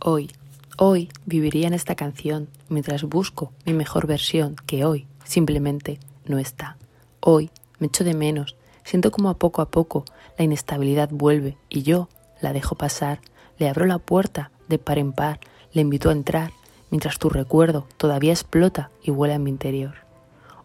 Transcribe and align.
Hoy, 0.00 0.30
hoy 0.76 1.08
viviría 1.24 1.66
en 1.66 1.72
esta 1.72 1.94
canción 1.94 2.48
mientras 2.68 3.02
busco 3.04 3.52
mi 3.64 3.72
mejor 3.72 4.06
versión 4.06 4.54
que 4.66 4.84
hoy 4.84 5.06
simplemente 5.24 5.98
no 6.26 6.38
está. 6.38 6.76
Hoy 7.20 7.50
me 7.78 7.86
echo 7.86 8.04
de 8.04 8.12
menos, 8.12 8.56
siento 8.84 9.10
como 9.10 9.30
a 9.30 9.38
poco 9.38 9.62
a 9.62 9.70
poco 9.70 10.04
la 10.36 10.44
inestabilidad 10.44 11.08
vuelve 11.10 11.56
y 11.70 11.82
yo 11.82 12.08
la 12.42 12.52
dejo 12.52 12.74
pasar, 12.74 13.20
le 13.58 13.70
abro 13.70 13.86
la 13.86 13.98
puerta 13.98 14.50
de 14.68 14.78
par 14.78 14.98
en 14.98 15.12
par, 15.14 15.40
le 15.72 15.80
invito 15.80 16.10
a 16.10 16.12
entrar 16.12 16.52
mientras 16.90 17.18
tu 17.18 17.30
recuerdo 17.30 17.86
todavía 17.96 18.32
explota 18.32 18.90
y 19.02 19.10
vuela 19.10 19.34
en 19.34 19.44
mi 19.44 19.50
interior. 19.50 19.94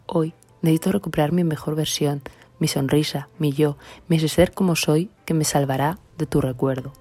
Hoy 0.08 0.34
necesito 0.62 0.92
recuperar 0.92 1.32
mi 1.32 1.46
mejor 1.46 1.76
versión, 1.76 2.22
mi 2.60 2.68
sonrisa, 2.68 3.30
mi 3.40 3.54
yo, 3.54 3.78
mi 4.10 4.20
ser 4.20 4.52
como 4.52 4.76
soy 4.76 5.10
que 5.26 5.34
me 5.34 5.46
salvará 5.46 6.00
de 6.18 6.26
tu 6.26 6.42
recuerdo. 6.42 6.92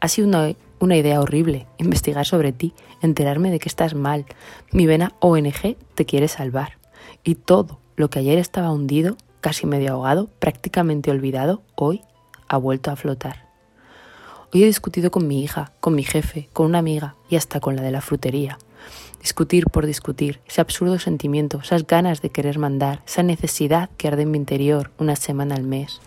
Ha 0.00 0.08
sido 0.08 0.28
una, 0.28 0.54
una 0.80 0.96
idea 0.96 1.20
horrible 1.20 1.66
investigar 1.78 2.26
sobre 2.26 2.52
ti, 2.52 2.74
enterarme 3.02 3.50
de 3.50 3.58
que 3.58 3.68
estás 3.68 3.94
mal. 3.94 4.26
Mi 4.72 4.86
vena 4.86 5.14
ONG 5.20 5.76
te 5.94 6.06
quiere 6.06 6.28
salvar. 6.28 6.78
Y 7.24 7.34
todo 7.34 7.78
lo 7.96 8.10
que 8.10 8.20
ayer 8.20 8.38
estaba 8.38 8.70
hundido, 8.70 9.16
casi 9.40 9.66
medio 9.66 9.92
ahogado, 9.92 10.28
prácticamente 10.38 11.10
olvidado, 11.10 11.62
hoy 11.74 12.02
ha 12.48 12.56
vuelto 12.56 12.90
a 12.90 12.96
flotar. 12.96 13.48
Hoy 14.52 14.62
he 14.62 14.66
discutido 14.66 15.10
con 15.10 15.26
mi 15.26 15.42
hija, 15.42 15.72
con 15.80 15.94
mi 15.94 16.04
jefe, 16.04 16.48
con 16.52 16.66
una 16.66 16.78
amiga 16.78 17.16
y 17.28 17.36
hasta 17.36 17.60
con 17.60 17.76
la 17.76 17.82
de 17.82 17.90
la 17.90 18.00
frutería. 18.00 18.58
Discutir 19.20 19.66
por 19.66 19.84
discutir, 19.84 20.40
ese 20.46 20.60
absurdo 20.60 20.98
sentimiento, 20.98 21.60
esas 21.60 21.86
ganas 21.86 22.22
de 22.22 22.30
querer 22.30 22.58
mandar, 22.58 23.02
esa 23.06 23.22
necesidad 23.22 23.90
que 23.96 24.08
arde 24.08 24.22
en 24.22 24.30
mi 24.30 24.38
interior 24.38 24.92
una 24.98 25.16
semana 25.16 25.56
al 25.56 25.64
mes. 25.64 26.00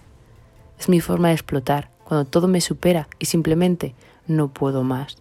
Es 0.79 0.89
mi 0.89 1.01
forma 1.01 1.27
de 1.27 1.35
explotar, 1.35 1.91
cuando 2.03 2.25
todo 2.25 2.47
me 2.47 2.61
supera 2.61 3.07
y 3.19 3.25
simplemente 3.25 3.93
no 4.27 4.49
puedo 4.49 4.83
más. 4.83 5.17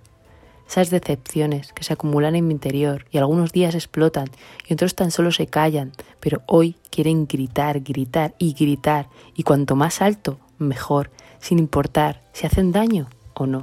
Esas 0.69 0.91
decepciones 0.91 1.73
que 1.73 1.83
se 1.83 1.93
acumulan 1.93 2.37
en 2.37 2.47
mi 2.47 2.55
interior 2.55 3.07
y 3.11 3.19
algunos 3.19 3.53
días 3.53 3.75
explotan 3.75 4.29
y 4.69 4.75
otros 4.75 4.95
tan 4.95 5.11
solo 5.11 5.33
se 5.33 5.49
callan, 5.49 5.91
pero 6.21 6.43
hoy 6.47 6.77
quieren 6.91 7.27
gritar, 7.27 7.81
gritar 7.81 8.35
y 8.39 8.53
gritar 8.53 9.09
y 9.35 9.43
cuanto 9.43 9.75
más 9.75 10.01
alto, 10.01 10.39
mejor, 10.59 11.11
sin 11.41 11.59
importar 11.59 12.23
si 12.33 12.47
hacen 12.47 12.71
daño 12.71 13.09
o 13.35 13.47
no. 13.47 13.63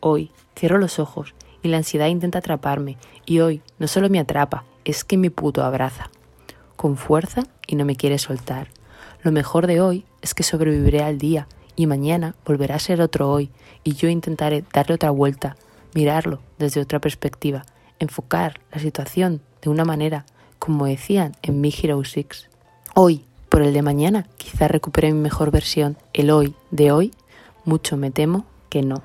Hoy 0.00 0.30
cierro 0.54 0.76
los 0.76 0.98
ojos 0.98 1.34
y 1.62 1.68
la 1.68 1.78
ansiedad 1.78 2.08
intenta 2.08 2.40
atraparme 2.40 2.98
y 3.24 3.40
hoy 3.40 3.62
no 3.78 3.88
solo 3.88 4.10
me 4.10 4.18
atrapa, 4.18 4.64
es 4.84 5.04
que 5.04 5.16
me 5.16 5.30
puto 5.30 5.64
abraza. 5.64 6.10
Con 6.76 6.98
fuerza 6.98 7.44
y 7.66 7.76
no 7.76 7.86
me 7.86 7.96
quiere 7.96 8.18
soltar. 8.18 8.68
Lo 9.22 9.32
mejor 9.32 9.66
de 9.66 9.80
hoy 9.80 10.04
es 10.20 10.34
que 10.34 10.42
sobreviviré 10.42 11.02
al 11.02 11.16
día 11.16 11.46
y 11.76 11.86
mañana 11.86 12.34
volverá 12.44 12.76
a 12.76 12.80
ser 12.80 13.00
otro 13.00 13.30
hoy 13.30 13.50
y 13.84 13.94
yo 13.94 14.08
intentaré 14.08 14.64
darle 14.72 14.94
otra 14.94 15.10
vuelta, 15.10 15.56
mirarlo 15.94 16.40
desde 16.58 16.80
otra 16.80 17.00
perspectiva, 17.00 17.64
enfocar 17.98 18.60
la 18.72 18.80
situación 18.80 19.40
de 19.60 19.70
una 19.70 19.84
manera 19.84 20.26
como 20.58 20.86
decían 20.86 21.32
en 21.42 21.60
Mi 21.60 21.74
Hero 21.76 22.02
6. 22.04 22.48
Hoy, 22.94 23.24
por 23.48 23.62
el 23.62 23.72
de 23.72 23.82
mañana, 23.82 24.26
quizá 24.36 24.68
recupere 24.68 25.12
mi 25.12 25.18
mejor 25.18 25.50
versión. 25.50 25.96
El 26.12 26.30
hoy 26.30 26.54
de 26.70 26.92
hoy, 26.92 27.12
mucho 27.64 27.96
me 27.96 28.10
temo 28.10 28.46
que 28.68 28.82
no. 28.82 29.02